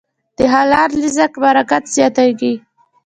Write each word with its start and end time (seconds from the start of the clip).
د 0.37 0.39
حلال 0.53 0.89
رزق 1.03 1.31
برکت 1.43 1.83
زیاتېږي. 1.95 2.53